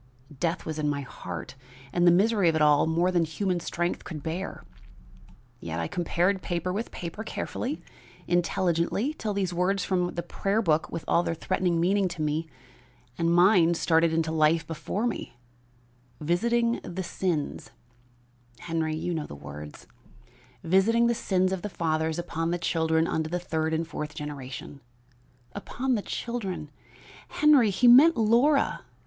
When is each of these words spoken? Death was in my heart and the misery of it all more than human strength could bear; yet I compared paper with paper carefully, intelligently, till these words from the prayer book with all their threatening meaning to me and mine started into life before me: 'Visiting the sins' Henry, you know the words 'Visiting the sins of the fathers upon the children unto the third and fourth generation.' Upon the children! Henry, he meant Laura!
Death 0.39 0.65
was 0.65 0.79
in 0.79 0.89
my 0.89 1.01
heart 1.01 1.53
and 1.93 2.07
the 2.07 2.11
misery 2.11 2.49
of 2.49 2.55
it 2.55 2.61
all 2.63 2.87
more 2.87 3.11
than 3.11 3.23
human 3.23 3.59
strength 3.59 4.03
could 4.03 4.23
bear; 4.23 4.63
yet 5.59 5.79
I 5.79 5.87
compared 5.87 6.41
paper 6.41 6.73
with 6.73 6.89
paper 6.89 7.23
carefully, 7.23 7.83
intelligently, 8.27 9.13
till 9.13 9.35
these 9.35 9.53
words 9.53 9.85
from 9.85 10.15
the 10.15 10.23
prayer 10.23 10.59
book 10.59 10.91
with 10.91 11.05
all 11.07 11.21
their 11.21 11.35
threatening 11.35 11.79
meaning 11.79 12.07
to 12.07 12.21
me 12.23 12.49
and 13.19 13.31
mine 13.31 13.75
started 13.75 14.11
into 14.11 14.31
life 14.31 14.65
before 14.65 15.05
me: 15.05 15.37
'Visiting 16.19 16.79
the 16.81 17.03
sins' 17.03 17.69
Henry, 18.67 18.95
you 18.95 19.13
know 19.13 19.27
the 19.27 19.35
words 19.35 19.85
'Visiting 20.63 21.05
the 21.05 21.13
sins 21.13 21.51
of 21.51 21.61
the 21.61 21.69
fathers 21.69 22.17
upon 22.17 22.49
the 22.49 22.57
children 22.57 23.05
unto 23.05 23.29
the 23.29 23.37
third 23.37 23.71
and 23.71 23.87
fourth 23.87 24.15
generation.' 24.15 24.81
Upon 25.53 25.93
the 25.93 26.01
children! 26.01 26.71
Henry, 27.27 27.69
he 27.69 27.87
meant 27.87 28.17
Laura! 28.17 28.81